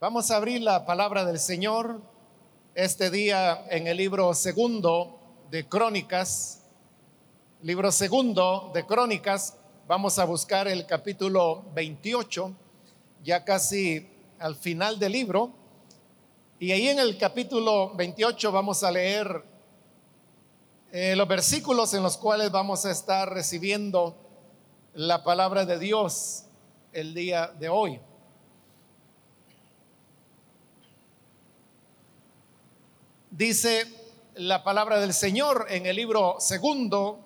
[0.00, 2.00] Vamos a abrir la palabra del Señor
[2.74, 5.18] este día en el libro segundo
[5.50, 6.62] de Crónicas.
[7.60, 9.58] Libro segundo de Crónicas.
[9.86, 12.50] Vamos a buscar el capítulo 28,
[13.22, 14.08] ya casi
[14.38, 15.52] al final del libro.
[16.58, 19.44] Y ahí en el capítulo 28 vamos a leer
[20.92, 24.16] eh, los versículos en los cuales vamos a estar recibiendo
[24.94, 26.46] la palabra de Dios
[26.90, 28.00] el día de hoy.
[33.40, 33.86] Dice
[34.34, 37.24] la palabra del Señor en el libro segundo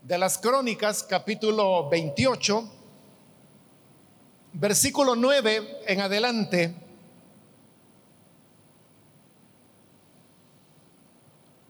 [0.00, 2.70] de las Crónicas, capítulo 28,
[4.52, 6.74] versículo 9 en adelante.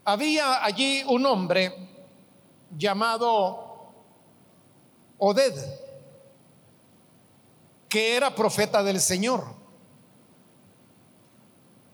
[0.04, 1.74] Había allí un hombre
[2.76, 3.90] llamado
[5.16, 5.54] Oded,
[7.88, 9.61] que era profeta del Señor.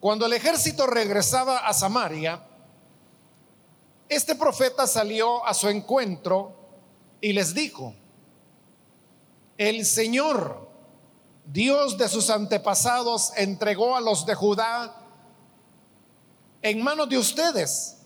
[0.01, 2.41] Cuando el ejército regresaba a Samaria,
[4.09, 6.55] este profeta salió a su encuentro
[7.21, 7.95] y les dijo,
[9.57, 10.69] el Señor,
[11.45, 14.95] Dios de sus antepasados, entregó a los de Judá
[16.63, 17.97] en manos de ustedes,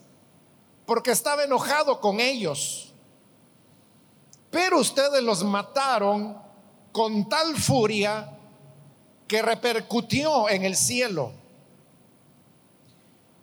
[0.86, 2.94] porque estaba enojado con ellos.
[4.50, 6.40] Pero ustedes los mataron
[6.90, 8.38] con tal furia
[9.28, 11.41] que repercutió en el cielo.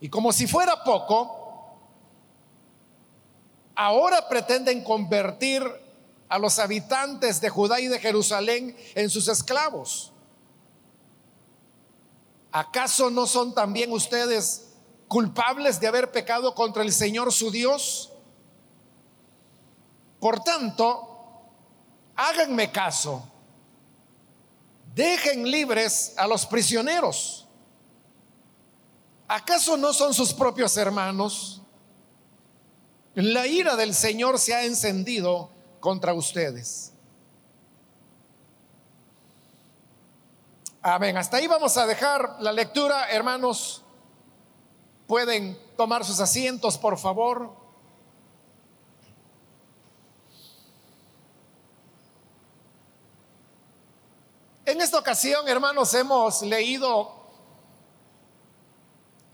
[0.02, 1.78] Y como si fuera poco,
[3.76, 5.64] ahora pretenden convertir
[6.30, 10.14] a los habitantes de Judá y de Jerusalén en sus esclavos.
[12.52, 14.70] ¿Acaso no son también ustedes
[15.08, 18.12] culpables de haber pecado contra el Señor su Dios?
[20.20, 21.46] Por tanto,
[22.16, 23.24] háganme caso,
[24.94, 27.49] dejen libres a los prisioneros
[29.32, 31.62] ¿Acaso no son sus propios hermanos?
[33.14, 36.94] La ira del Señor se ha encendido contra ustedes.
[40.82, 41.16] Amén.
[41.16, 43.84] Hasta ahí vamos a dejar la lectura, hermanos.
[45.06, 47.54] Pueden tomar sus asientos, por favor.
[54.66, 57.19] En esta ocasión, hermanos, hemos leído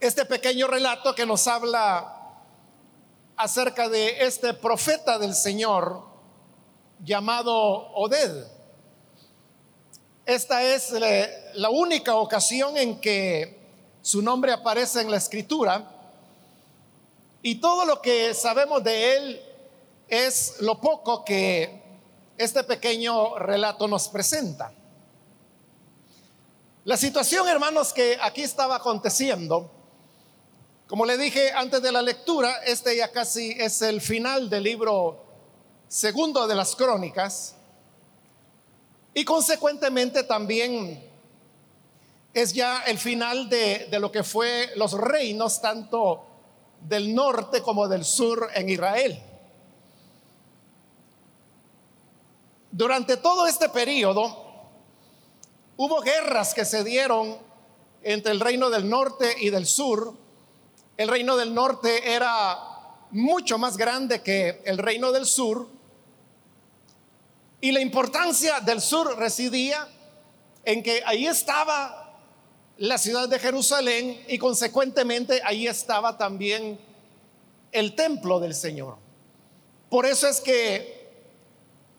[0.06, 2.12] este pequeño relato que nos habla
[3.36, 6.04] acerca de este profeta del Señor
[7.00, 7.52] llamado
[7.92, 8.46] Oded.
[10.24, 10.94] Esta es
[11.54, 13.58] la única ocasión en que
[14.00, 15.90] su nombre aparece en la escritura
[17.42, 19.42] y todo lo que sabemos de él
[20.08, 21.82] es lo poco que
[22.38, 24.72] este pequeño relato nos presenta.
[26.84, 29.72] La situación, hermanos, que aquí estaba aconteciendo
[30.86, 35.20] como le dije antes de la lectura, este ya casi es el final del libro
[35.88, 37.56] segundo de las crónicas
[39.12, 41.04] y consecuentemente también
[42.32, 46.24] es ya el final de, de lo que fue los reinos tanto
[46.80, 49.20] del norte como del sur en Israel.
[52.70, 54.44] Durante todo este periodo
[55.76, 57.38] hubo guerras que se dieron
[58.02, 60.25] entre el reino del norte y del sur
[60.96, 62.58] el reino del norte era
[63.10, 65.68] mucho más grande que el reino del sur.
[67.60, 69.88] Y la importancia del sur residía
[70.64, 72.14] en que ahí estaba
[72.78, 76.78] la ciudad de Jerusalén y consecuentemente ahí estaba también
[77.72, 78.96] el templo del Señor.
[79.88, 80.96] Por eso es que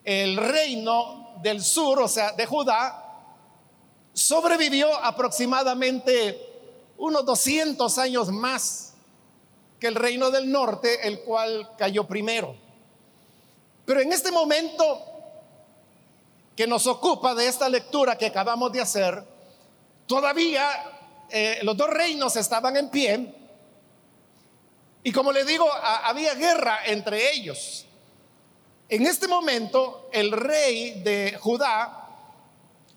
[0.04, 3.04] el reino del sur, o sea, de Judá,
[4.14, 6.40] sobrevivió aproximadamente
[6.98, 8.87] unos 200 años más
[9.80, 12.56] que el reino del norte, el cual cayó primero.
[13.86, 15.06] Pero en este momento
[16.56, 19.24] que nos ocupa de esta lectura que acabamos de hacer,
[20.08, 20.68] todavía
[21.30, 23.34] eh, los dos reinos estaban en pie
[25.08, 27.86] y como le digo, había guerra entre ellos.
[28.90, 32.10] En este momento el rey de Judá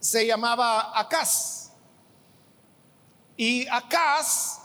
[0.00, 1.70] se llamaba Acaz.
[3.36, 4.59] Y Acaz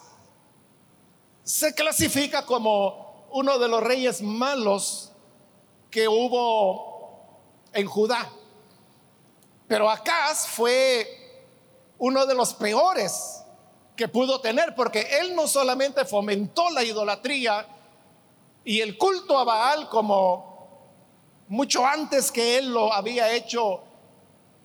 [1.45, 5.11] se clasifica como uno de los reyes malos
[5.91, 7.39] que hubo
[7.71, 8.29] en Judá.
[9.67, 11.07] Pero Acaz fue
[11.99, 13.43] uno de los peores
[13.95, 17.65] que pudo tener, porque él no solamente fomentó la idolatría
[18.63, 20.87] y el culto a Baal como
[21.47, 23.83] mucho antes que él lo había hecho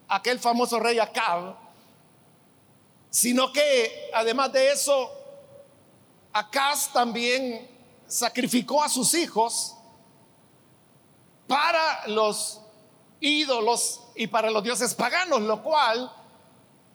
[0.08, 1.54] aquel famoso rey Acab,
[3.10, 5.19] sino que además de eso,
[6.32, 7.68] Acaz también
[8.06, 9.76] sacrificó a sus hijos
[11.46, 12.60] para los
[13.20, 16.12] ídolos y para los dioses paganos, lo cual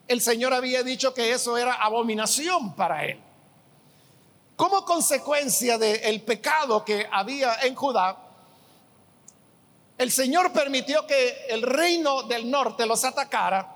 [0.07, 3.19] el Señor había dicho que eso era abominación para él.
[4.55, 8.17] Como consecuencia del pecado que había en Judá,
[9.97, 13.75] el Señor permitió que el reino del norte los atacara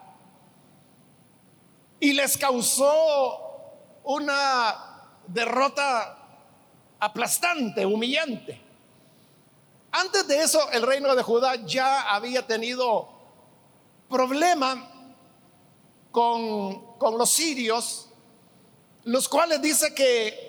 [2.00, 3.46] y les causó
[4.04, 4.89] una
[5.34, 6.18] derrota
[7.00, 8.62] aplastante, humillante.
[9.92, 13.10] Antes de eso, el reino de Judá ya había tenido
[14.10, 14.92] problema
[16.12, 18.10] con, con los sirios,
[19.04, 20.48] los cuales dice que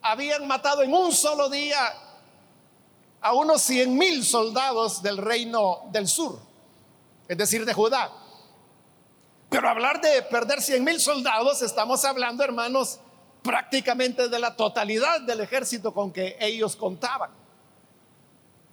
[0.00, 1.78] habían matado en un solo día
[3.20, 6.38] a unos cien mil soldados del reino del sur,
[7.26, 8.12] es decir, de Judá.
[9.48, 12.98] Pero hablar de perder cien mil soldados, estamos hablando, hermanos,
[13.44, 17.30] prácticamente de la totalidad del ejército con que ellos contaban.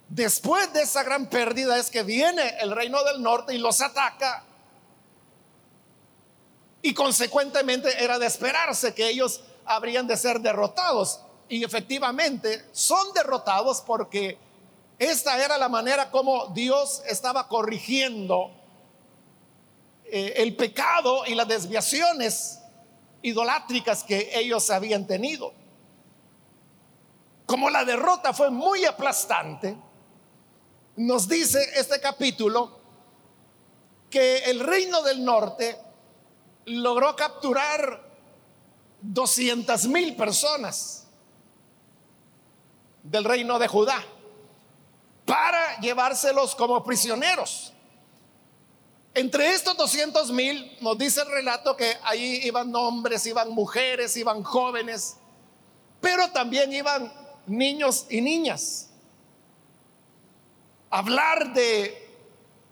[0.08, 4.44] Después de esa gran pérdida es que viene el reino del norte y los ataca.
[6.80, 11.20] Y consecuentemente era de esperarse que ellos habrían de ser derrotados.
[11.50, 14.38] Y efectivamente son derrotados porque
[14.98, 18.50] esta era la manera como Dios estaba corrigiendo
[20.06, 22.61] eh, el pecado y las desviaciones
[23.22, 25.52] idolátricas que ellos habían tenido.
[27.46, 29.76] Como la derrota fue muy aplastante,
[30.96, 32.80] nos dice este capítulo
[34.10, 35.78] que el reino del norte
[36.66, 38.12] logró capturar
[39.00, 41.08] 200 mil personas
[43.02, 44.02] del reino de Judá
[45.24, 47.71] para llevárselos como prisioneros.
[49.14, 54.42] Entre estos 200 mil nos dice el relato que ahí iban hombres, iban mujeres, iban
[54.42, 55.16] jóvenes,
[56.00, 57.12] pero también iban
[57.46, 58.88] niños y niñas.
[60.88, 62.10] Hablar de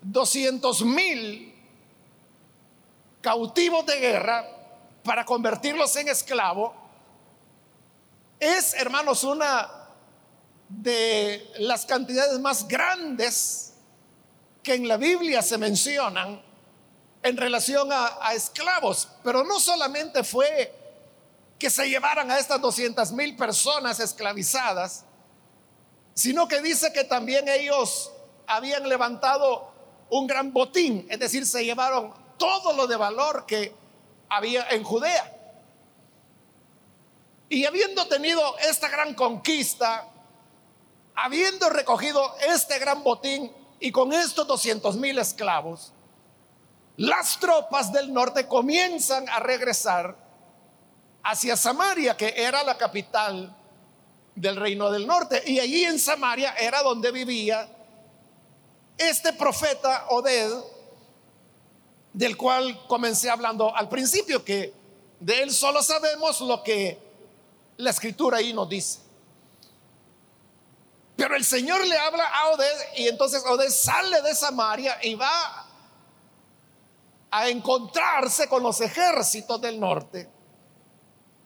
[0.03, 1.55] 200 mil
[3.21, 4.47] cautivos de guerra
[5.05, 6.75] para convertirlos en esclavo
[8.39, 9.71] es, hermanos, una
[10.71, 13.70] de las cantidades más grandes
[14.63, 16.43] que en la Biblia se mencionan
[17.23, 20.75] en relación a, esclavos, pero no solamente fue
[21.59, 25.05] que se llevaran a estas 200 mil personas esclavizadas,
[26.15, 28.11] sino que dice que también ellos
[28.47, 29.71] habían levantado
[30.11, 33.75] un gran botín, es decir, se llevaron todo lo de valor que
[34.29, 35.37] había en Judea.
[37.49, 40.09] Y habiendo tenido esta gran conquista,
[41.15, 45.93] habiendo recogido este gran botín, y con estos 200 mil esclavos,
[46.97, 50.15] las tropas del norte comienzan a regresar
[51.25, 53.57] hacia Samaria, que era la capital
[54.35, 55.43] del reino del norte.
[55.47, 57.69] Y allí en Samaria era donde vivía
[58.99, 60.53] este profeta Oded,
[62.13, 64.75] del cual comencé hablando al principio, que
[65.21, 66.99] de él solo sabemos lo que
[67.79, 69.10] la escritura ahí nos dice.
[71.21, 75.67] Pero el Señor le habla a Oded y entonces Oded sale de Samaria y va
[77.31, 80.31] a encontrarse con los ejércitos del norte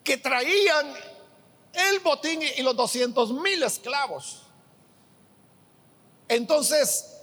[0.05, 0.95] que traían
[1.73, 4.47] el botín y los 200 mil esclavos.
[6.29, 7.23] Entonces,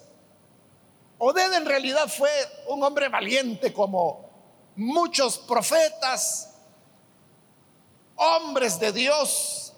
[1.19, 2.29] Oded en realidad fue
[2.67, 4.29] un hombre valiente como
[4.75, 6.53] muchos profetas,
[8.17, 9.71] hombres de Dios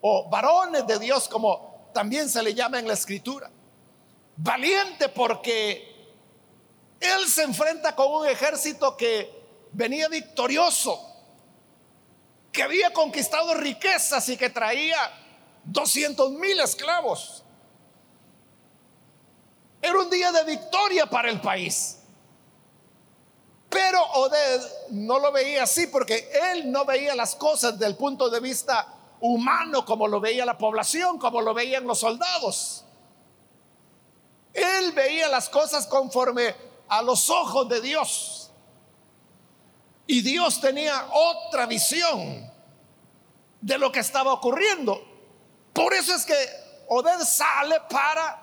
[0.00, 3.50] o varones de Dios como también se le llama en la escritura.
[4.36, 6.12] Valiente porque
[7.00, 9.32] él se enfrenta con un ejército que
[9.72, 11.00] venía victorioso,
[12.52, 14.98] que había conquistado riquezas y que traía
[15.64, 17.42] 200 mil esclavos.
[19.80, 21.96] Era un día de victoria para el país.
[23.70, 24.60] Pero Oded
[24.90, 28.95] no lo veía así porque él no veía las cosas desde el punto de vista
[29.26, 32.84] humano como lo veía la población, como lo veían los soldados.
[34.52, 36.54] Él veía las cosas conforme
[36.88, 38.50] a los ojos de Dios.
[40.06, 42.50] Y Dios tenía otra visión
[43.60, 45.02] de lo que estaba ocurriendo.
[45.72, 46.36] Por eso es que
[46.88, 48.42] Oded sale para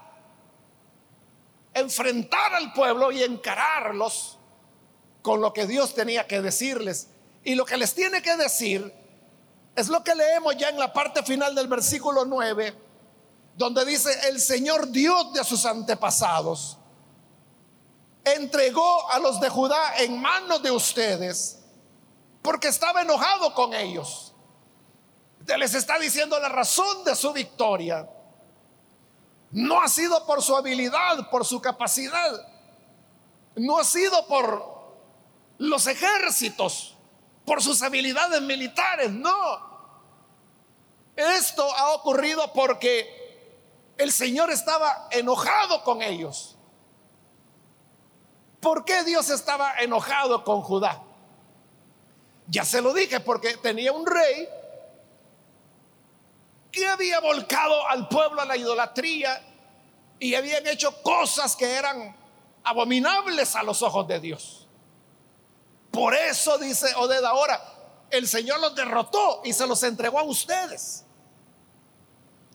[1.73, 4.37] enfrentar al pueblo y encararlos
[5.21, 7.07] con lo que Dios tenía que decirles.
[7.43, 9.02] Y lo que les tiene que decir
[9.75, 12.75] es lo que leemos ya en la parte final del versículo 9,
[13.55, 16.77] donde dice, el Señor Dios de sus antepasados
[18.25, 21.59] entregó a los de Judá en manos de ustedes
[22.41, 24.33] porque estaba enojado con ellos.
[25.57, 28.09] Les está diciendo la razón de su victoria.
[29.51, 32.47] No ha sido por su habilidad, por su capacidad.
[33.55, 34.73] No ha sido por
[35.57, 36.92] los ejércitos,
[37.45, 39.11] por sus habilidades militares.
[39.11, 39.73] No.
[41.15, 43.23] Esto ha ocurrido porque
[43.97, 46.57] el Señor estaba enojado con ellos.
[48.59, 51.03] ¿Por qué Dios estaba enojado con Judá?
[52.47, 54.47] Ya se lo dije, porque tenía un rey
[56.71, 59.41] que había volcado al pueblo a la idolatría
[60.19, 62.15] y habían hecho cosas que eran
[62.63, 64.62] abominables a los ojos de Dios.
[65.93, 67.61] Por eso dice Oded ahora,
[68.09, 71.05] el Señor los derrotó y se los entregó a ustedes.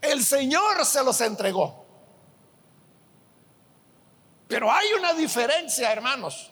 [0.01, 1.87] El Señor se los entregó.
[4.49, 6.51] Pero hay una diferencia, hermanos,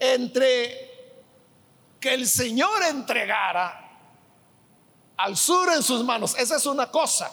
[0.00, 1.22] entre
[2.00, 3.88] que el Señor entregara
[5.16, 6.34] al sur en sus manos.
[6.36, 7.30] Esa es una cosa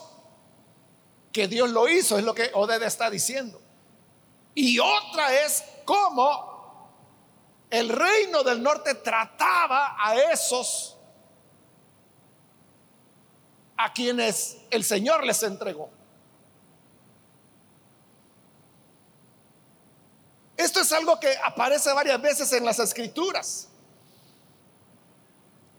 [1.31, 3.59] que Dios lo hizo, es lo que Oded está diciendo.
[4.53, 6.52] Y otra es cómo
[7.73, 10.95] el reino del norte trataba a esos
[13.75, 15.89] a quienes el Señor les entregó.
[20.55, 23.69] Esto es algo que aparece varias veces en las escrituras.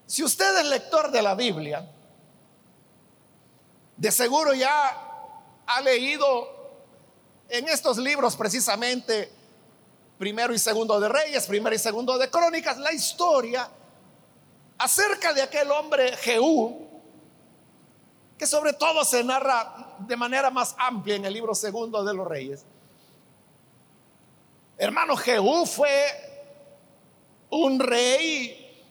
[0.05, 1.89] Si usted es lector de la Biblia,
[3.97, 6.83] de seguro ya ha leído
[7.49, 9.44] en estos libros precisamente,
[10.25, 13.69] primero y segundo de Reyes, primero y segundo de Crónicas, la historia
[14.79, 16.89] acerca de aquel hombre Jehú,
[18.39, 22.27] que sobre todo se narra de manera más amplia en el libro segundo de los
[22.27, 22.65] Reyes.
[24.79, 25.93] Hermano, Jehú fue
[27.51, 28.83] un rey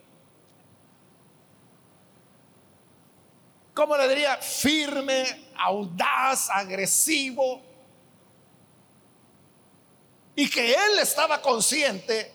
[3.74, 4.38] ¿cómo le diría?
[4.38, 7.73] Firme, audaz, agresivo.
[10.36, 12.34] Y que él estaba consciente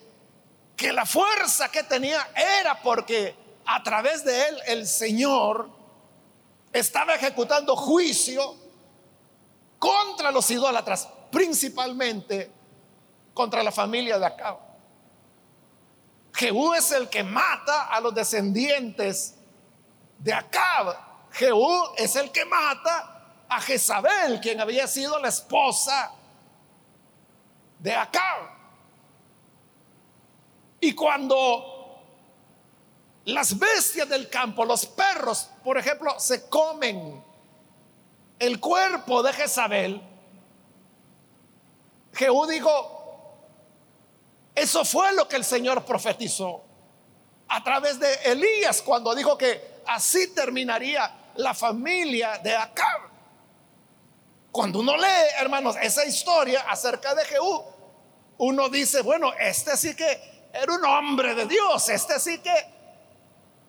[0.77, 3.35] que la fuerza que tenía era porque
[3.67, 5.69] a través de él el Señor
[6.73, 8.55] estaba ejecutando juicio
[9.79, 12.51] contra los idólatras, principalmente
[13.35, 14.59] contra la familia de Acab.
[16.35, 19.35] Jehú es el que mata a los descendientes
[20.19, 26.13] de Acab Jehú es el que mata a Jezabel, quien había sido la esposa
[27.79, 28.51] de Acab.
[30.81, 32.01] Y cuando
[33.25, 37.23] las bestias del campo, los perros, por ejemplo, se comen
[38.39, 40.01] el cuerpo de Jezabel,
[42.15, 42.99] Jehú dijo,
[44.55, 46.65] eso fue lo que el Señor profetizó
[47.49, 53.08] a través de Elías cuando dijo que así terminaría la familia de Acab.
[54.59, 57.63] Cuando uno lee, hermanos, esa historia acerca de Jehú,
[58.39, 62.51] uno dice, bueno, este sí que era un hombre de Dios, este sí que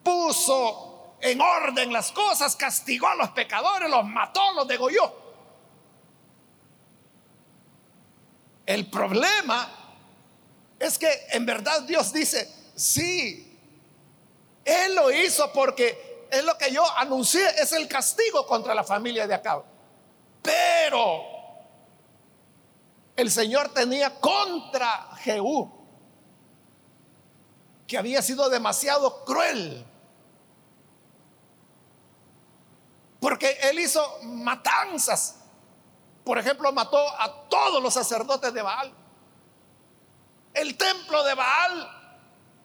[0.02, 5.14] puso en orden las cosas, castigó a los pecadores, los mató, los degolló.
[8.66, 9.70] El problema
[10.80, 13.60] es que en verdad Dios dice, sí,
[14.66, 19.28] Él lo hizo porque es lo que yo anuncié, es el castigo contra la familia
[19.28, 19.79] de Acab.
[20.42, 21.24] Pero
[23.16, 25.70] el Señor tenía contra Jehú,
[27.86, 29.86] que había sido demasiado cruel.
[33.20, 35.36] Porque él hizo matanzas.
[36.24, 38.94] Por ejemplo, mató a todos los sacerdotes de Baal.
[40.54, 42.00] El templo de Baal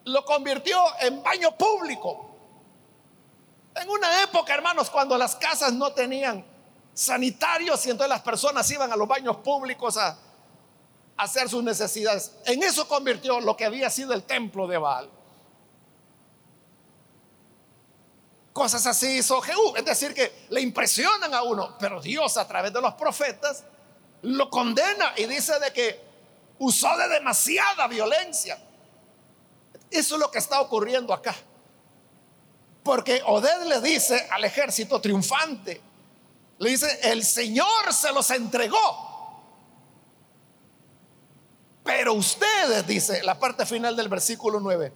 [0.04, 2.30] lo convirtió en baño público.
[3.74, 6.44] En una época, hermanos, cuando las casas no tenían
[6.94, 10.16] sanitarios y entonces las personas iban a los baños públicos a,
[11.16, 12.32] hacer sus necesidades.
[12.44, 15.08] En eso convirtió lo que había sido el templo de Baal.
[18.52, 22.72] Cosas así hizo Jehú, es decir, que le impresionan a uno, pero Dios a través
[22.72, 23.64] de los profetas
[24.22, 26.00] lo condena y dice de que
[26.58, 28.58] usó de demasiada violencia.
[29.90, 31.34] Eso es lo que está ocurriendo acá.
[32.82, 35.80] Porque Oded le dice al ejército triunfante,
[36.58, 39.12] le dice, el Señor se los entregó.
[41.82, 44.92] Pero ustedes, dice la parte final del versículo 9,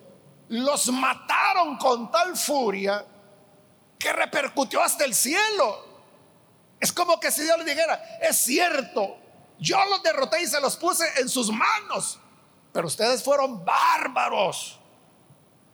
[0.48, 3.04] los mataron con tal furia
[3.98, 5.86] que repercutió hasta el cielo.
[6.80, 9.16] Es como que si Dios le dijera, es cierto,
[9.58, 12.18] yo los derroté y se los puse en sus manos,
[12.72, 14.77] pero ustedes fueron bárbaros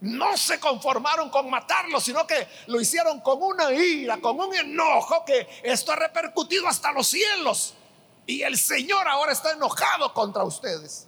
[0.01, 5.23] no se conformaron con matarlo, sino que lo hicieron con una ira, con un enojo,
[5.25, 7.73] que esto ha repercutido hasta los cielos.
[8.25, 11.07] Y el Señor ahora está enojado contra ustedes.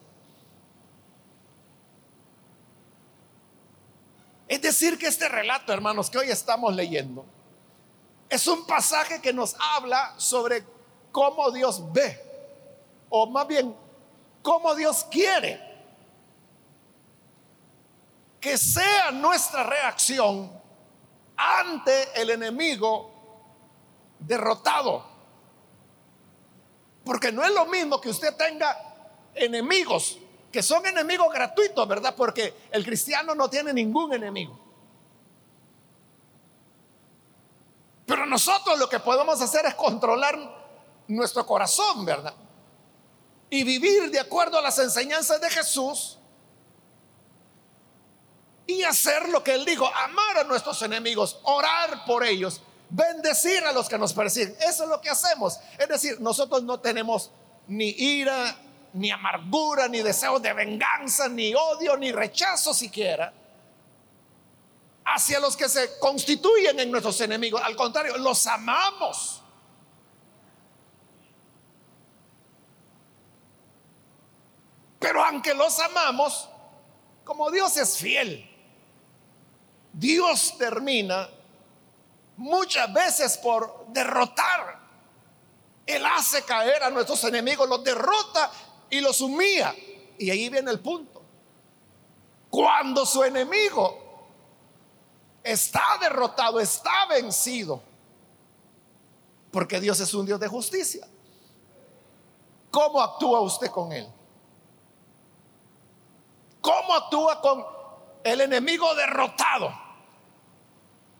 [4.47, 7.25] Es decir, que este relato, hermanos, que hoy estamos leyendo,
[8.29, 10.63] es un pasaje que nos habla sobre
[11.11, 12.23] cómo Dios ve,
[13.09, 13.75] o más bien,
[14.41, 15.66] cómo Dios quiere
[18.39, 20.51] que sea nuestra reacción
[21.35, 23.11] ante el enemigo
[24.19, 25.05] derrotado.
[27.03, 28.77] Porque no es lo mismo que usted tenga
[29.33, 30.17] enemigos,
[30.51, 32.15] que son enemigos gratuitos, ¿verdad?
[32.15, 34.59] Porque el cristiano no tiene ningún enemigo.
[38.05, 40.37] Pero nosotros lo que podemos hacer es controlar
[41.07, 42.33] nuestro corazón, ¿verdad?
[43.49, 46.16] Y vivir de acuerdo a las enseñanzas de Jesús
[48.67, 53.71] y hacer lo que él dijo, amar a nuestros enemigos, orar por ellos, bendecir a
[53.71, 54.55] los que nos persiguen.
[54.59, 55.59] Eso es lo que hacemos.
[55.79, 57.31] Es decir, nosotros no tenemos
[57.67, 58.57] ni ira,
[58.93, 63.33] ni amargura, ni deseo de venganza, ni odio, ni rechazo siquiera
[65.07, 67.61] hacia los que se constituyen en nuestros enemigos.
[67.63, 69.41] Al contrario, los amamos.
[74.99, 76.49] Pero aunque los amamos,
[77.23, 78.46] como Dios es fiel,
[79.97, 81.27] Dios termina
[82.35, 84.79] muchas veces por derrotar.
[85.87, 88.51] Él hace caer a nuestros enemigos, los derrota
[88.91, 89.73] y los humilla.
[90.19, 91.23] Y ahí viene el punto.
[92.51, 94.29] Cuando su enemigo
[95.43, 97.81] está derrotado, está vencido,
[99.51, 101.07] porque Dios es un Dios de justicia.
[102.69, 104.07] ¿Cómo actúa usted con él?
[106.61, 107.65] ¿Cómo actúa con
[108.23, 109.86] el enemigo derrotado?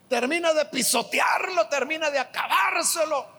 [0.08, 3.38] Termina de pisotearlo, termina de acabárselo.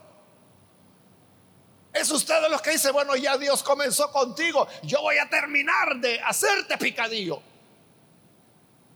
[1.93, 5.97] Es usted de los que dice, bueno, ya Dios comenzó contigo, yo voy a terminar
[5.97, 7.43] de hacerte picadillo.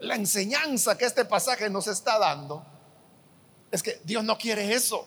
[0.00, 2.64] La enseñanza que este pasaje nos está dando
[3.70, 5.06] es que Dios no quiere eso.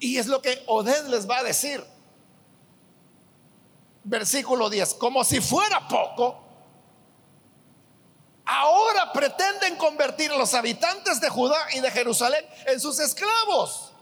[0.00, 1.82] Y es lo que Oded les va a decir.
[4.02, 6.43] Versículo 10, como si fuera poco,
[8.54, 13.92] ahora pretenden convertir a los habitantes de Judá y de Jerusalén en sus esclavos.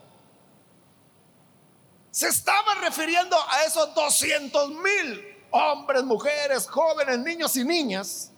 [2.10, 8.30] Se estaba refiriendo a esos 200 mil hombres, mujeres, jóvenes, niños y niñas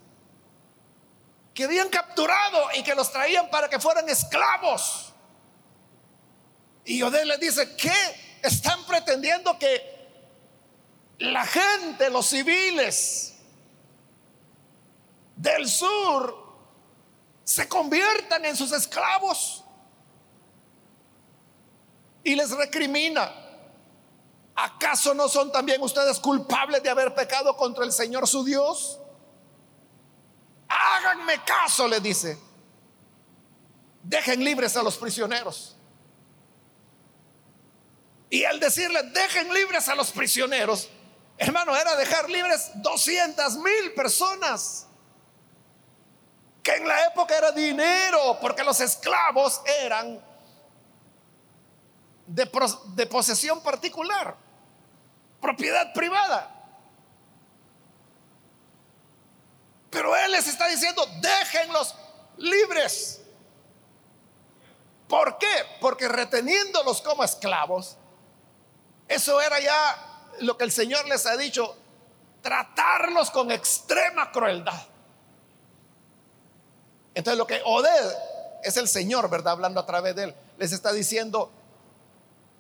[1.53, 5.13] que habían capturado y que los traían para que fueran esclavos.
[6.85, 7.93] Y Odé les dice, ¿qué
[8.43, 9.95] están pretendiendo que
[11.19, 13.34] la gente, los civiles,
[15.45, 16.43] del sur
[17.45, 19.63] se conviertan en sus esclavos
[22.25, 23.31] y les recrimina.
[24.57, 28.99] ¿Acaso no son también ustedes culpables de haber pecado contra el Señor su Dios?
[30.67, 32.39] Háganme caso, le dice.
[34.03, 35.77] Dejen libres a los prisioneros.
[38.31, 40.89] Y al decirle, dejen libres a los prisioneros,
[41.37, 44.89] hermano, era dejar libres 200 mil personas
[46.65, 50.19] que en la época era dinero, porque los esclavos eran
[52.27, 54.35] de, posesión particular,
[55.43, 56.51] propiedad privada.
[59.91, 61.95] Pero Él les está diciendo, déjenlos
[62.39, 63.21] libres.
[65.07, 65.55] ¿Por qué?
[65.83, 67.99] Porque reteniéndolos como esclavos,
[69.07, 71.77] eso era ya lo que el Señor les ha dicho,
[72.41, 74.94] tratarlos con extrema crueldad.
[77.15, 78.13] Entonces lo que Oded
[78.63, 79.53] es el Señor, ¿verdad?
[79.53, 81.53] Hablando a través de él, les está diciendo,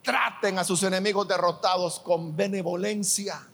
[0.03, 3.49] traten a sus enemigos derrotados con benevolencia.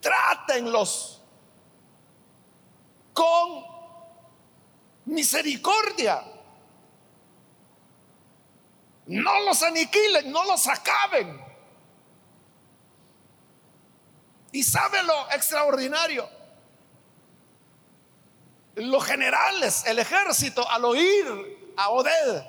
[0.00, 1.22] Trátenlos
[3.12, 3.64] con
[5.06, 6.22] misericordia.
[9.06, 11.40] No los aniquilen, no los acaben.
[14.52, 16.39] Y sabe lo extraordinario
[18.74, 22.42] los generales, el ejército, al oír a Oded,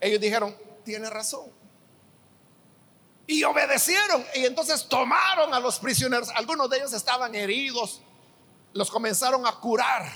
[0.00, 1.46] ellos dijeron, tiene razón.
[3.26, 6.28] Y obedecieron y entonces tomaron a los prisioneros.
[6.30, 8.02] Algunos de ellos estaban heridos,
[8.72, 10.10] los comenzaron a curar.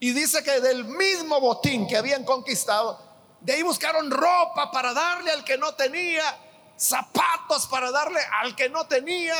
[0.00, 2.98] Y dice que del mismo botín que habían conquistado,
[3.40, 6.24] de ahí buscaron ropa para darle al que no tenía,
[6.76, 9.34] zapatos para darle al que no tenía,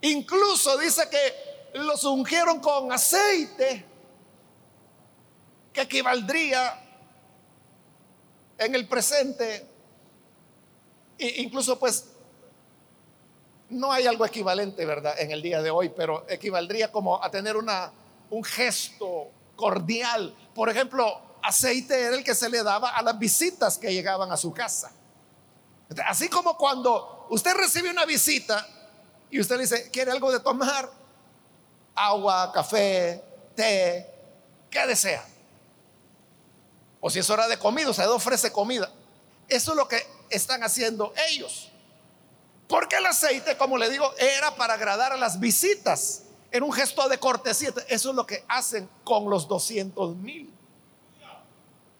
[0.00, 3.84] Incluso dice que los ungieron con aceite
[5.72, 6.84] que equivaldría
[8.58, 9.66] en el presente,
[11.18, 12.06] incluso pues
[13.70, 15.14] no hay algo equivalente, ¿verdad?
[15.18, 17.92] En el día de hoy, pero equivaldría como a tener una,
[18.30, 20.34] un gesto cordial.
[20.54, 24.36] Por ejemplo, aceite era el que se le daba a las visitas que llegaban a
[24.36, 24.92] su casa.
[26.06, 28.66] Así como cuando usted recibe una visita
[29.30, 30.90] y usted le dice, ¿quiere algo de tomar?
[31.94, 33.22] Agua, café,
[33.54, 34.06] té,
[34.70, 35.24] ¿qué desea?
[37.00, 38.90] O si es hora de comida, usted ofrece comida.
[39.48, 41.70] Eso es lo que están haciendo ellos.
[42.68, 46.22] Porque el aceite, como le digo, era para agradar a las visitas.
[46.50, 47.72] Era un gesto de cortesía.
[47.88, 50.52] Eso es lo que hacen con los 200 mil.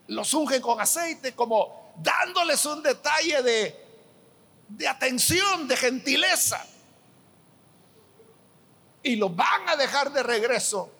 [0.08, 3.86] Los ungen con aceite como dándoles un detalle de,
[4.68, 6.64] de atención, de gentileza.
[9.02, 10.90] Y lo van a dejar de regreso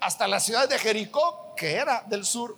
[0.00, 2.56] hasta la ciudad de Jericó, que era del sur.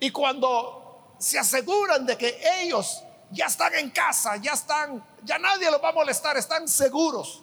[0.00, 5.70] Y cuando se aseguran de que ellos ya están en casa, ya están, ya nadie
[5.70, 7.42] los va a molestar, están seguros.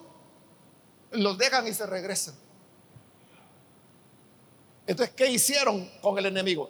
[1.11, 2.35] Los dejan y se regresan.
[4.85, 6.69] Entonces, ¿qué hicieron con el enemigo?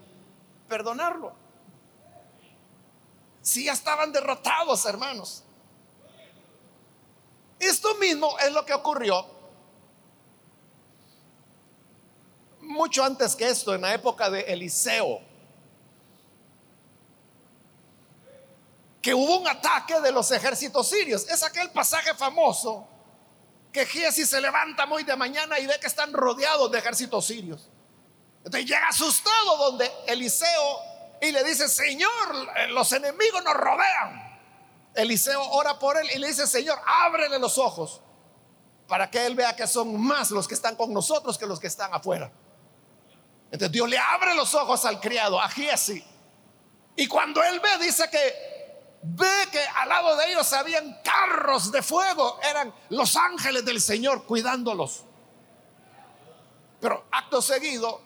[0.68, 1.34] Perdonarlo.
[3.42, 5.44] Si ya estaban derrotados, hermanos.
[7.60, 9.26] Esto mismo es lo que ocurrió
[12.62, 15.30] mucho antes que esto, en la época de Eliseo.
[19.02, 21.28] que hubo un ataque de los ejércitos sirios.
[21.30, 22.88] Es aquel pasaje famoso
[23.72, 27.70] que Giesi se levanta muy de mañana y ve que están rodeados de ejércitos sirios.
[28.44, 30.80] Entonces llega asustado donde Eliseo
[31.22, 34.29] y le dice, Señor, los enemigos nos rodean.
[35.02, 38.02] Eliseo ora por él y le dice, Señor, ábrele los ojos
[38.88, 41.68] para que él vea que son más los que están con nosotros que los que
[41.68, 42.32] están afuera.
[43.46, 46.04] Entonces Dios le abre los ojos al criado, a Giesi.
[46.96, 51.82] Y cuando él ve, dice que ve que al lado de ellos habían carros de
[51.82, 55.06] fuego, eran los ángeles del Señor cuidándolos.
[56.82, 58.02] Pero acto seguido,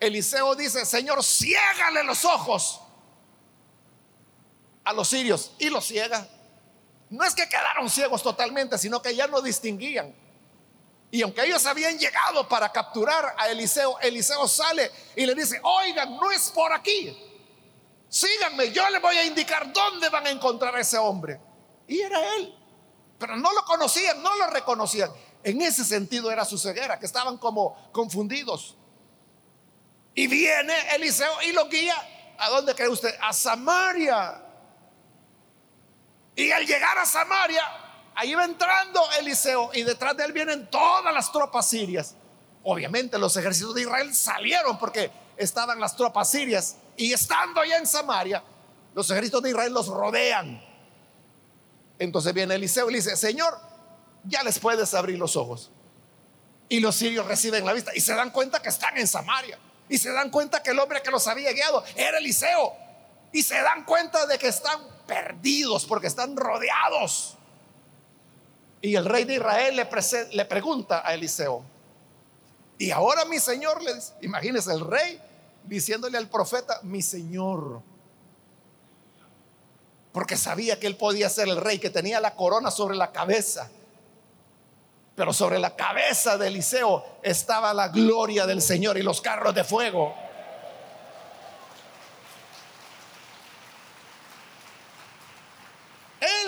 [0.00, 2.80] Eliseo dice, Señor, ciégale los ojos
[4.84, 6.28] a los sirios y los ciega.
[7.10, 10.14] No es que quedaron ciegos totalmente, sino que ya no distinguían.
[11.10, 16.16] Y aunque ellos habían llegado para capturar a Eliseo, Eliseo sale y le dice, oigan,
[16.16, 17.14] no es por aquí
[18.12, 21.40] síganme, yo les voy a indicar dónde van a encontrar a ese hombre.
[21.88, 22.54] Y era él.
[23.18, 25.10] Pero no lo conocían, no lo reconocían.
[25.42, 28.76] En ese sentido era su ceguera, que estaban como confundidos.
[30.14, 31.94] Y viene Eliseo y lo guía.
[32.38, 33.14] ¿A dónde cree usted?
[33.20, 34.42] A Samaria.
[36.34, 37.62] Y al llegar a Samaria,
[38.14, 42.14] ahí va entrando Eliseo y detrás de él vienen todas las tropas sirias.
[42.64, 47.86] Obviamente los ejércitos de Israel salieron porque estaban las tropas sirias y estando allá en
[47.86, 48.42] Samaria,
[48.94, 50.62] los ejércitos de Israel los rodean.
[51.98, 53.58] Entonces viene Eliseo y le dice, Señor,
[54.24, 55.70] ya les puedes abrir los ojos.
[56.68, 59.58] Y los sirios reciben la vista y se dan cuenta que están en Samaria.
[59.88, 62.72] Y se dan cuenta que el hombre que los había guiado era Eliseo.
[63.32, 67.36] Y se dan cuenta de que están perdidos porque están rodeados.
[68.80, 71.64] Y el rey de Israel le, pregunta a Eliseo,
[72.78, 75.20] y ahora mi señor, le dice, el rey
[75.64, 77.80] diciéndole al profeta, mi Señor.
[80.12, 83.70] Porque sabía que él podía ser el rey, que tenía la corona sobre la cabeza.
[85.14, 89.64] Pero sobre la cabeza de Eliseo estaba la gloria del Señor y los carros de
[89.64, 90.14] fuego.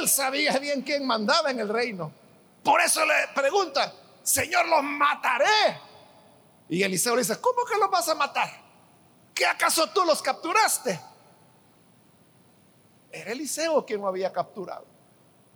[0.06, 2.12] Sabía bien quién mandaba en el reino.
[2.62, 5.78] Por eso le pregunta, Señor, los mataré.
[6.68, 8.50] Y Eliseo le dice, ¿cómo que los vas a matar?
[9.34, 10.98] ¿Qué acaso tú los capturaste?
[13.12, 14.86] Era Eliseo quien lo había capturado,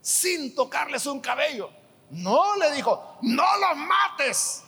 [0.01, 1.71] sin tocarles un cabello.
[2.11, 4.63] No, le dijo, no los mates.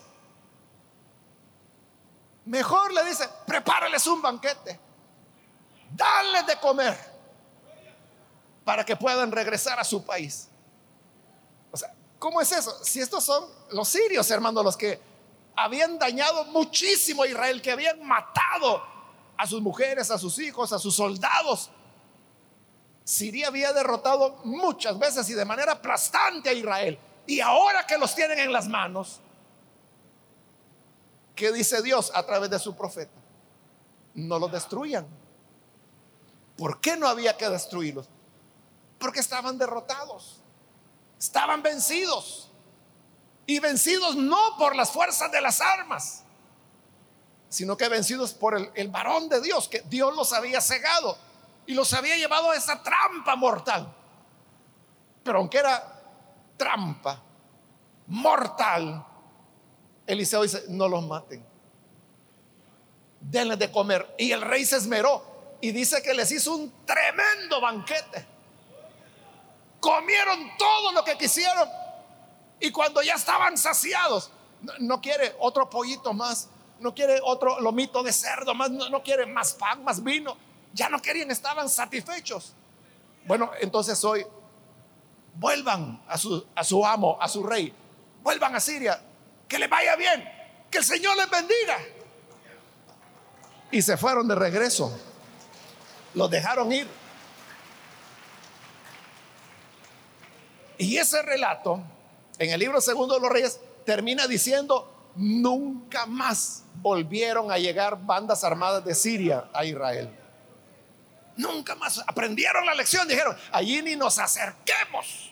[2.47, 4.81] Mejor le dice, prepárales un banquete,
[5.95, 7.10] dale de comer
[8.71, 10.47] para que puedan regresar a su país.
[11.73, 12.73] O sea, ¿cómo es eso?
[12.85, 15.01] Si estos son los sirios, hermano, los que
[15.57, 18.81] habían dañado muchísimo a Israel, que habían matado
[19.37, 21.73] a sus mujeres, a sus hijos, a sus soldados.
[23.03, 26.97] Siria había derrotado muchas veces y de manera aplastante a Israel.
[27.27, 29.19] Y ahora que los tienen en las manos,
[31.35, 33.19] ¿qué dice Dios a través de su profeta?
[34.15, 35.09] No los destruyan.
[36.57, 38.09] ¿Por qué no había que destruirlos?
[39.01, 40.41] Porque estaban derrotados,
[41.19, 42.47] estaban vencidos.
[43.47, 46.23] y vencidos no por las fuerzas de las armas,
[47.49, 51.19] sino que vencidos por el, varón de Dios, que Dios los había cegado
[51.67, 53.93] y los había llevado a esa trampa mortal.
[55.25, 56.01] Pero aunque era
[56.57, 57.21] trampa
[58.07, 59.05] mortal,
[60.07, 61.45] Eliseo dice, no los maten,
[63.21, 64.15] denles de comer.
[64.17, 68.27] Y el rey se esmeró y dice que les hizo un tremendo banquete.
[69.81, 71.69] Comieron todo lo que quisieron
[72.61, 74.31] y cuando ya estaban saciados,
[74.79, 79.55] no, quiere otro pollito más, no quiere otro lomito de cerdo más, no, quiere más
[79.55, 80.37] pan, más vino.
[80.75, 82.53] Ya no querían, estaban satisfechos.
[83.27, 84.27] Bueno, entonces hoy
[85.35, 87.73] vuelvan a su, a su amo, a su rey,
[88.23, 89.03] vuelvan a Siria,
[89.49, 90.23] que le vaya bien,
[90.71, 91.79] que el Señor les bendiga.
[93.71, 94.97] Y se fueron de regreso,
[96.15, 97.00] los dejaron ir.
[100.81, 101.79] Y ese relato,
[102.39, 108.43] en el libro segundo de los reyes, termina diciendo, nunca más volvieron a llegar bandas
[108.45, 110.09] armadas de Siria a Israel.
[111.37, 115.31] Nunca más aprendieron la lección, dijeron, allí ni nos acerquemos.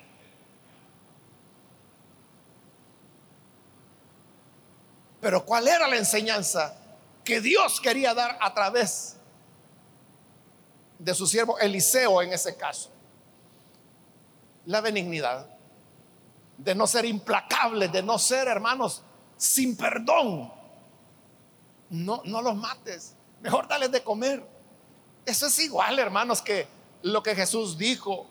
[5.22, 6.76] Pero ¿cuál era la enseñanza
[7.24, 9.16] que Dios quería dar a través
[10.98, 12.97] de su siervo Eliseo en ese caso?
[14.68, 15.48] La benignidad,
[16.58, 19.02] de no ser implacable, de no ser, hermanos,
[19.38, 20.52] sin perdón.
[21.88, 24.44] No, no los mates, mejor dales de comer.
[25.24, 26.66] Eso es igual, hermanos, que
[27.00, 28.26] lo que Jesús dijo.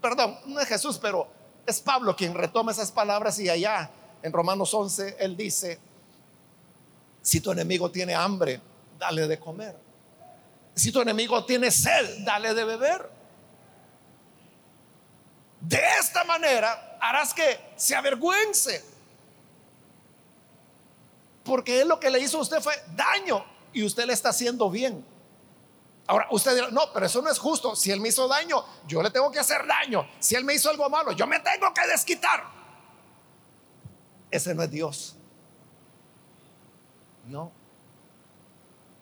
[0.00, 1.28] Perdón, no es Jesús, pero
[1.66, 3.90] es Pablo quien retoma esas palabras y allá
[4.22, 5.78] en Romanos 11, él dice,
[7.20, 8.62] si tu enemigo tiene hambre,
[8.98, 9.76] dale de comer.
[10.74, 13.13] Si tu enemigo tiene sed, dale de beber.
[15.66, 18.84] De esta manera harás que se avergüence.
[21.42, 24.70] Porque él lo que le hizo a usted fue daño y usted le está haciendo
[24.70, 25.04] bien.
[26.06, 27.74] Ahora, usted dirá, no, pero eso no es justo.
[27.74, 30.06] Si él me hizo daño, yo le tengo que hacer daño.
[30.18, 32.44] Si él me hizo algo malo, yo me tengo que desquitar.
[34.30, 35.16] Ese no es Dios.
[37.26, 37.52] No.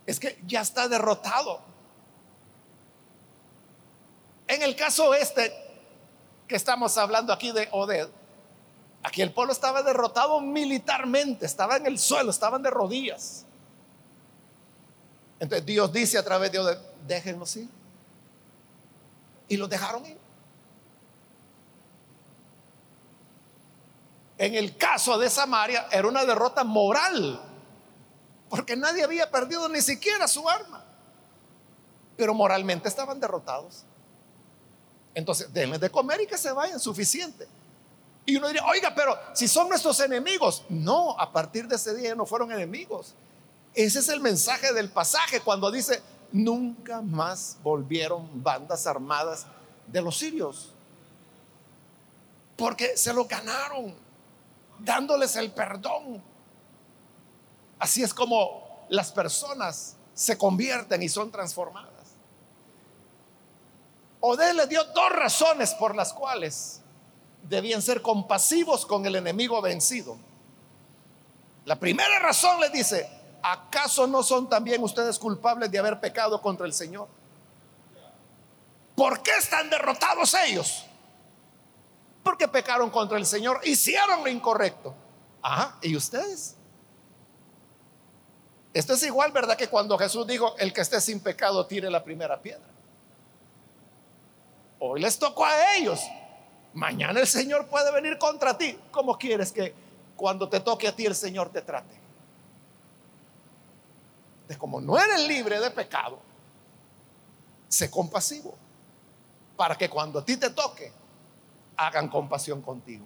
[0.06, 1.60] Es que ya está derrotado.
[4.46, 5.61] En el caso este
[6.52, 8.10] que estamos hablando aquí de Oded,
[9.02, 13.46] aquí el pueblo estaba derrotado militarmente, estaba en el suelo, estaban de rodillas.
[15.40, 17.70] Entonces Dios dice a través de Oded, déjenlos ir.
[19.48, 20.18] Y los dejaron ir.
[24.36, 27.40] En el caso de Samaria era una derrota moral,
[28.50, 30.84] porque nadie había perdido ni siquiera su arma,
[32.14, 33.86] pero moralmente estaban derrotados.
[35.14, 37.46] Entonces, denles de comer y que se vayan, suficiente.
[38.24, 42.14] Y uno diría, oiga, pero si son nuestros enemigos, no, a partir de ese día
[42.14, 43.14] no fueron enemigos.
[43.74, 49.46] Ese es el mensaje del pasaje cuando dice, nunca más volvieron bandas armadas
[49.86, 50.72] de los sirios,
[52.56, 53.94] porque se lo ganaron
[54.78, 56.22] dándoles el perdón.
[57.78, 61.90] Así es como las personas se convierten y son transformadas.
[64.24, 66.80] Odé le dio dos razones por las cuales
[67.42, 70.16] debían ser compasivos con el enemigo vencido.
[71.64, 73.10] La primera razón le dice,
[73.42, 77.08] ¿acaso no son también ustedes culpables de haber pecado contra el Señor?
[78.94, 80.84] ¿Por qué están derrotados ellos?
[82.22, 84.94] Porque pecaron contra el Señor, hicieron lo incorrecto.
[85.42, 86.54] Ajá, ¿y ustedes?
[88.72, 89.56] Esto es igual, ¿verdad?
[89.56, 92.71] Que cuando Jesús dijo, el que esté sin pecado tire la primera piedra.
[94.84, 96.00] Hoy les tocó a ellos.
[96.74, 98.76] Mañana el Señor puede venir contra ti.
[98.90, 99.72] ¿Cómo quieres que
[100.16, 101.94] cuando te toque a ti el Señor te trate?
[104.48, 106.18] De como no eres libre de pecado,
[107.68, 108.56] sé compasivo.
[109.56, 110.92] Para que cuando a ti te toque,
[111.76, 113.04] hagan compasión contigo.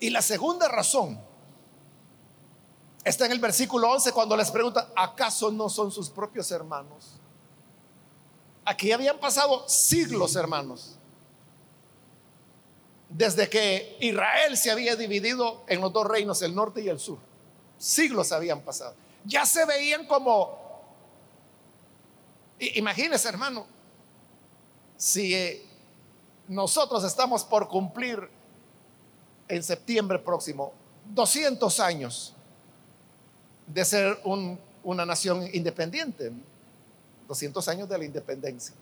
[0.00, 1.20] Y la segunda razón
[3.04, 7.20] está en el versículo 11 cuando les pregunta, ¿acaso no son sus propios hermanos?
[8.64, 10.96] Aquí habían pasado siglos, hermanos,
[13.08, 17.18] desde que Israel se había dividido en los dos reinos, el norte y el sur.
[17.76, 18.94] Siglos habían pasado.
[19.24, 20.58] Ya se veían como,
[22.58, 23.66] imagínense hermano,
[24.96, 25.66] si eh,
[26.48, 28.28] nosotros estamos por cumplir
[29.48, 30.72] en septiembre próximo
[31.12, 32.34] 200 años
[33.66, 34.20] de ser
[34.82, 36.32] una nación independiente,
[37.28, 38.74] 200 años de la independencia.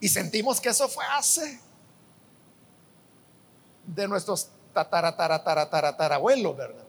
[0.00, 1.60] Y sentimos que eso fue hace.
[3.86, 6.84] de nuestros tatarabuelos, ¿verdad?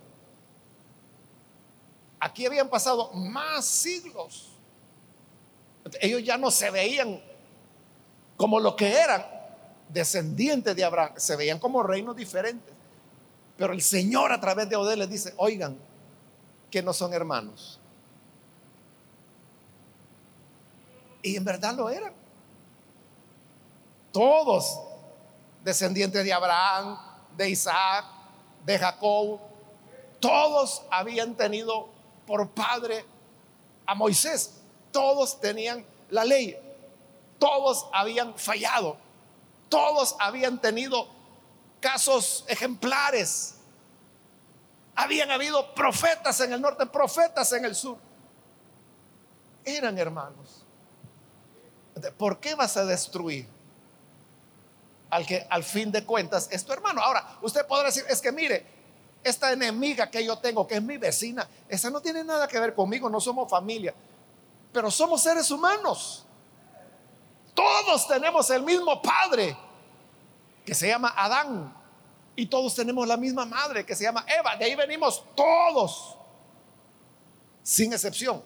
[2.20, 4.50] Aquí habían pasado más siglos.
[6.02, 7.22] Ellos ya no se veían
[8.36, 9.26] como lo que eran
[9.90, 12.74] descendientes de Abraham, se veían como reinos diferentes.
[13.58, 15.78] Pero el Señor a través de Odé les dice, oigan,
[16.70, 17.80] que no son hermanos.
[21.28, 22.14] Y en verdad lo eran.
[24.14, 24.80] Todos
[25.62, 26.98] descendientes de Abraham,
[27.36, 28.06] de Isaac,
[28.66, 29.42] de Jacob,
[30.22, 31.90] todos habían tenido
[32.26, 33.06] por padre
[33.86, 34.62] a Moisés.
[34.94, 36.58] Todos tenían la ley.
[37.40, 38.96] Todos habían fallado.
[39.68, 41.10] Todos habían tenido
[41.82, 43.56] casos ejemplares.
[44.96, 47.98] Habían habido profetas en el norte, profetas en el sur.
[49.66, 50.67] Eran hermanos.
[52.18, 53.48] ¿Por qué vas a destruir
[55.10, 57.02] al que al fin de cuentas es tu hermano?
[57.02, 58.66] Ahora, usted podrá decir, es que mire,
[59.24, 62.74] esta enemiga que yo tengo, que es mi vecina, esa no tiene nada que ver
[62.74, 63.94] conmigo, no somos familia,
[64.72, 66.26] pero somos seres humanos.
[67.54, 69.58] Todos tenemos el mismo padre,
[70.66, 71.74] que se llama Adán,
[72.36, 74.56] y todos tenemos la misma madre, que se llama Eva.
[74.58, 76.18] De ahí venimos todos,
[77.64, 78.44] sin excepción,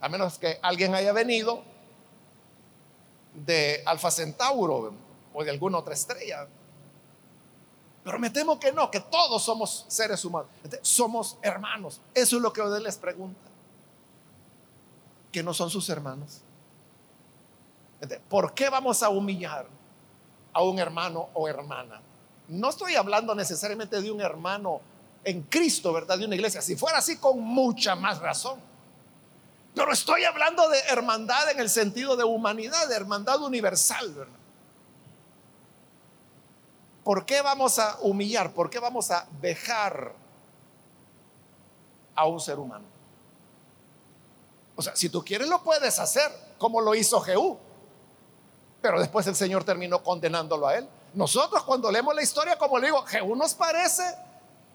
[0.00, 1.62] a menos que alguien haya venido
[3.34, 4.94] de Alfa Centauro
[5.32, 6.46] o de alguna otra estrella.
[8.04, 10.48] Pero me temo que no, que todos somos seres humanos.
[10.82, 12.00] somos hermanos.
[12.14, 13.50] Eso es lo que Odell les pregunta.
[15.32, 16.42] Que no son sus hermanos.
[18.28, 19.66] ¿Por qué vamos a humillar
[20.52, 22.02] a un hermano o hermana?
[22.48, 24.82] No estoy hablando necesariamente de un hermano
[25.24, 26.18] en Cristo, ¿verdad?
[26.18, 26.60] De una iglesia.
[26.60, 28.60] Si fuera así, con mucha más razón.
[29.74, 34.38] Pero estoy hablando de hermandad en el sentido de humanidad, de hermandad universal, ¿verdad?
[37.02, 38.52] ¿Por qué vamos a humillar?
[38.52, 40.14] ¿Por qué vamos a dejar
[42.14, 42.84] a un ser humano?
[44.76, 47.58] O sea, si tú quieres lo puedes hacer, como lo hizo Jehú.
[48.80, 50.88] Pero después el Señor terminó condenándolo a él.
[51.14, 54.02] Nosotros cuando leemos la historia, como le digo, Jehú nos parece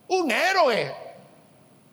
[0.07, 0.95] un héroe,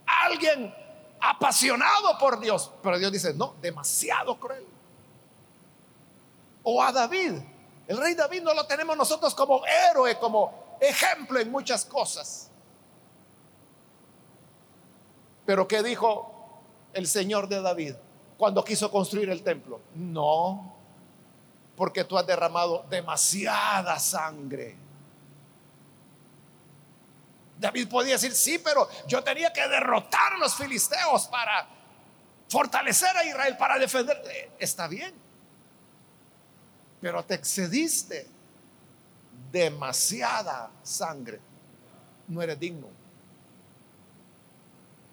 [0.06, 0.74] alguien
[1.20, 2.70] apasionado por Dios.
[2.82, 4.66] Pero Dios dice, no, demasiado cruel.
[6.62, 7.34] O a David,
[7.86, 12.50] el rey David no lo tenemos nosotros como héroe, como ejemplo en muchas cosas.
[15.44, 16.32] Pero ¿qué dijo
[16.92, 17.94] el Señor de David
[18.36, 19.80] cuando quiso construir el templo?
[19.94, 20.74] No,
[21.76, 24.85] porque tú has derramado demasiada sangre.
[27.58, 31.68] David podía decir, sí, pero yo tenía que derrotar a los filisteos para
[32.48, 34.22] fortalecer a Israel, para defender.
[34.30, 35.26] Eh, está bien
[37.00, 38.26] pero te excediste.
[39.52, 41.40] Demasiada sangre.
[42.26, 42.88] No eres digno.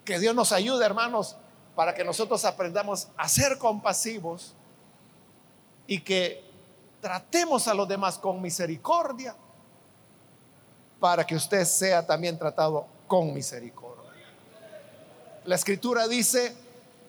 [0.04, 1.38] Que Dios nos ayude, hermanos,
[1.76, 4.56] para que nosotros aprendamos a ser compasivos
[5.86, 6.44] y que
[7.00, 9.36] tratemos a los demás con misericordia
[11.04, 14.10] para que usted sea también tratado con misericordia.
[15.44, 16.56] La escritura dice,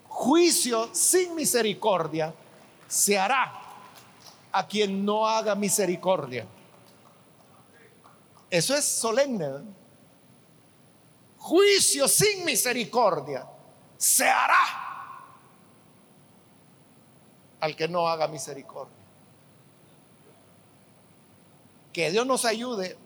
[0.09, 2.35] juicio sin misericordia
[2.89, 3.53] se hará
[4.51, 6.45] a quien no haga misericordia.
[8.51, 9.63] Eso es solemne.
[11.39, 13.47] Juicio sin misericordia
[13.97, 15.23] se hará
[17.61, 18.97] al que no haga misericordia.
[21.93, 23.04] Que Dios nos ayude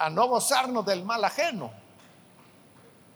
[0.00, 1.70] a no gozarnos del mal ajeno,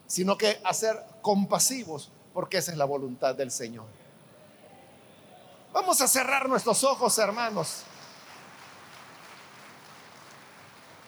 [0.06, 3.86] sino que a ser compasivos, porque esa es la voluntad del Señor.
[5.72, 7.84] Vamos a cerrar nuestros ojos, hermanos.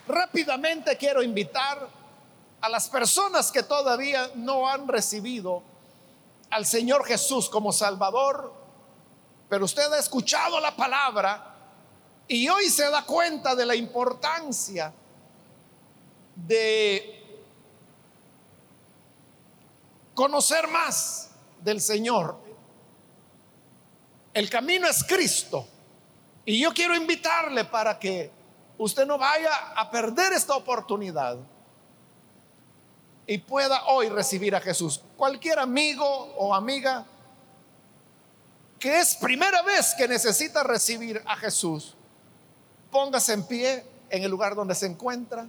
[0.09, 1.87] Rápidamente quiero invitar
[2.63, 5.63] a las personas que todavía no han recibido
[6.49, 8.51] al Señor Jesús como Salvador,
[9.51, 11.55] pero usted ha escuchado la palabra
[12.27, 14.95] y hoy se da cuenta de la importancia
[16.37, 17.41] de
[20.15, 21.31] conocer más
[21.63, 22.47] del Señor
[24.37, 25.67] el camino es Cristo.
[26.45, 28.31] Y yo quiero invitarle para que
[28.77, 31.39] usted no vaya a perder esta oportunidad
[33.27, 35.01] y pueda hoy recibir a Jesús.
[35.17, 36.07] Cualquier amigo
[36.37, 37.07] o amiga
[38.79, 41.95] que es primera vez que necesita recibir a Jesús,
[42.91, 45.47] póngase en pie en el lugar donde se encuentra.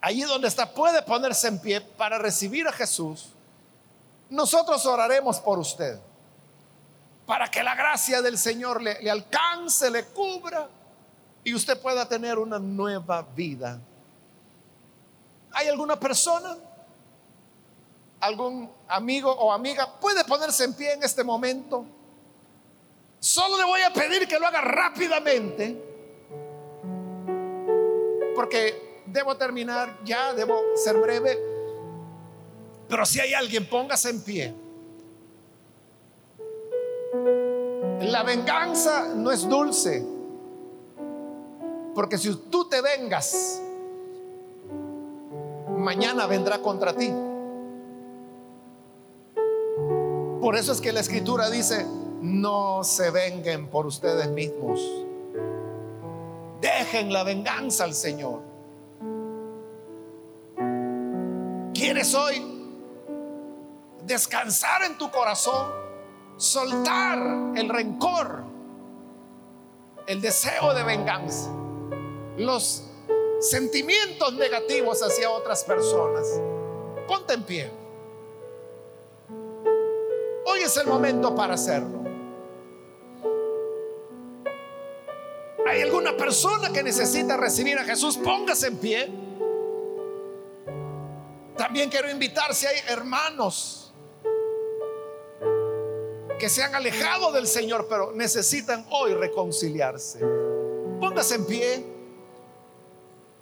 [0.00, 3.30] Allí donde está, puede ponerse en pie para recibir a Jesús.
[4.30, 5.98] Nosotros oraremos por usted
[7.30, 10.68] para que la gracia del Señor le, alcance, le cubra
[11.44, 13.78] y usted pueda tener una nueva vida.
[15.52, 16.56] ¿Hay alguna persona,
[18.18, 21.86] algún amigo o amiga puede ponerse en pie en este momento?
[23.20, 25.80] Solo le voy a pedir que lo haga rápidamente,
[28.34, 31.38] porque debo terminar ya, debo ser breve.
[32.88, 34.54] Pero si hay alguien, póngase en pie.
[38.02, 40.04] La venganza no es dulce.
[41.94, 43.60] Porque si tú te vengas,
[45.68, 47.12] mañana vendrá contra ti.
[50.40, 51.86] Por eso es que la escritura dice,
[52.22, 54.80] no se venguen por ustedes mismos.
[56.60, 58.49] Dejen la venganza al Señor.
[61.80, 62.44] ¿Quieres hoy
[64.04, 65.66] descansar en tu corazón?
[66.36, 67.18] Soltar
[67.56, 68.44] el rencor,
[70.06, 71.50] el deseo de venganza,
[72.36, 72.84] los
[73.40, 76.28] sentimientos negativos hacia otras personas.
[77.08, 77.70] Ponte en pie.
[80.44, 82.04] Hoy es el momento para hacerlo.
[85.66, 88.18] ¿Hay alguna persona que necesita recibir a Jesús?
[88.18, 89.19] Póngase en pie.
[91.60, 93.92] También quiero invitar si hay hermanos
[96.38, 100.20] que se han alejado del Señor, pero necesitan hoy reconciliarse.
[100.98, 101.84] Póngase en pie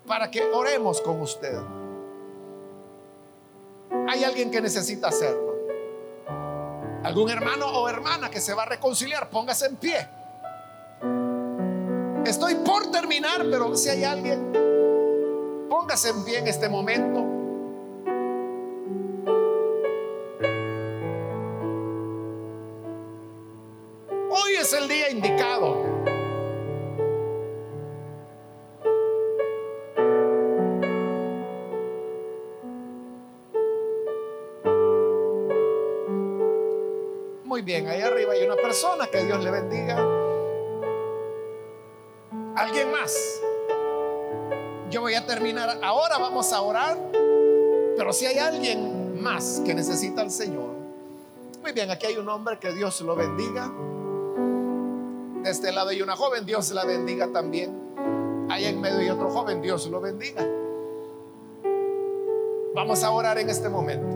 [0.04, 1.60] para que oremos con usted.
[4.08, 5.54] Hay alguien que necesita hacerlo.
[7.04, 10.08] Algún hermano o hermana que se va a reconciliar, póngase en pie.
[12.26, 17.28] Estoy por terminar, pero si hay alguien, póngase en pie en este momento.
[24.68, 25.76] Es el día indicado.
[37.44, 39.96] Muy bien, ahí arriba hay una persona, que Dios le bendiga.
[42.54, 43.40] ¿Alguien más?
[44.90, 45.78] Yo voy a terminar.
[45.82, 46.98] Ahora vamos a orar.
[47.96, 50.68] Pero si hay alguien más que necesita al Señor.
[51.62, 53.72] Muy bien, aquí hay un hombre que Dios lo bendiga.
[55.49, 58.46] Este lado hay una joven, Dios la bendiga también.
[58.51, 60.46] Ahí en medio hay otro joven, Dios lo bendiga.
[62.74, 64.07] Vamos a orar en este momento.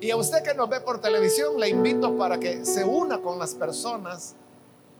[0.00, 3.38] Y a usted que nos ve por televisión, le invito para que se una con
[3.38, 4.34] las personas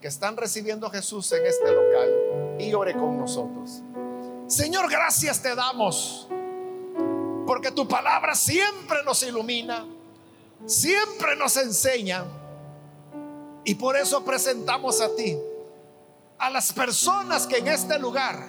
[0.00, 3.82] que están recibiendo a Jesús en este local y ore con nosotros.
[4.46, 6.28] Señor, gracias te damos
[7.46, 9.86] porque tu palabra siempre nos ilumina,
[10.64, 12.24] siempre nos enseña
[13.64, 15.38] y por eso presentamos a ti
[16.38, 18.48] a las personas que en este lugar,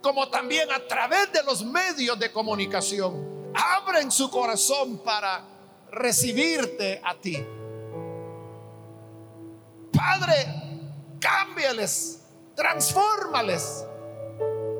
[0.00, 5.44] como también a través de los medios de comunicación, abren su corazón para
[5.90, 7.44] recibirte a ti.
[9.92, 10.80] Padre,
[11.20, 12.22] cámbiales,
[12.56, 13.84] transfórmales,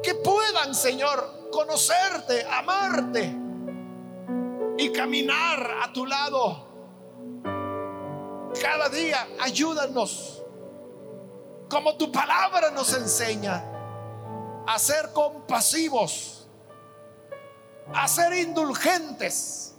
[0.03, 3.35] que puedan, Señor, conocerte, amarte
[4.79, 6.74] y caminar a tu lado.
[8.65, 10.43] Cada día ayúdanos,
[11.69, 13.63] como tu palabra nos enseña,
[14.67, 16.49] a ser compasivos,
[17.93, 19.75] a ser indulgentes,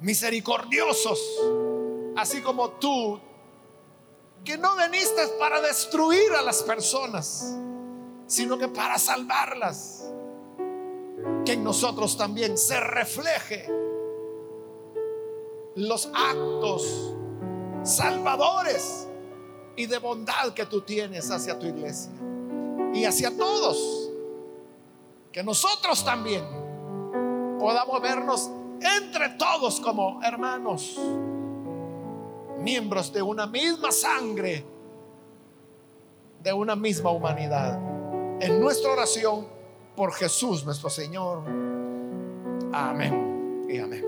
[0.00, 1.20] misericordiosos,
[2.16, 3.20] así como tú
[4.44, 7.54] que no veniste para destruir a las personas,
[8.26, 10.02] sino que para salvarlas.
[11.46, 13.87] Que en nosotros también se refleje
[15.78, 17.14] los actos
[17.84, 19.06] salvadores
[19.76, 22.10] y de bondad que tú tienes hacia tu iglesia
[22.92, 24.10] y hacia todos.
[25.30, 26.44] Que nosotros también
[27.60, 28.50] podamos vernos
[28.80, 30.98] entre todos como hermanos
[32.58, 34.64] miembros de una misma sangre,
[36.42, 37.78] de una misma humanidad.
[38.40, 39.46] En nuestra oración
[39.94, 41.44] por Jesús nuestro Señor.
[42.72, 44.07] Amén y amén.